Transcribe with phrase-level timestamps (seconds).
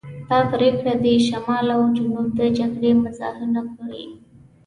[0.29, 4.05] دا پرېکړې دې شمال او جنوب د جګړې محاذونه کړي.